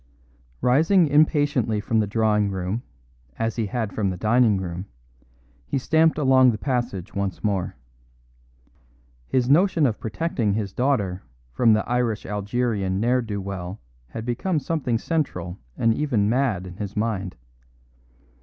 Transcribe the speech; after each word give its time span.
Rising 0.61 1.05
impatiently 1.07 1.79
from 1.79 1.99
the 1.99 2.07
drawing 2.07 2.49
room, 2.49 2.81
as 3.37 3.55
he 3.57 3.67
had 3.67 3.93
from 3.93 4.09
the 4.09 4.17
dining 4.17 4.57
room, 4.57 4.87
he 5.67 5.77
stamped 5.77 6.17
along 6.17 6.49
the 6.49 6.57
passage 6.57 7.13
once 7.13 7.43
more. 7.43 7.75
His 9.27 9.47
notion 9.47 9.85
of 9.85 9.99
protecting 9.99 10.53
his 10.53 10.73
daughter 10.73 11.21
from 11.51 11.73
the 11.73 11.87
Irish 11.87 12.25
Algerian 12.25 12.99
n'er 12.99 13.21
do 13.21 13.39
well 13.39 13.79
had 14.07 14.25
become 14.25 14.57
something 14.57 14.97
central 14.97 15.59
and 15.77 15.93
even 15.93 16.27
mad 16.27 16.65
in 16.65 16.77
his 16.77 16.97
mind. 16.97 17.35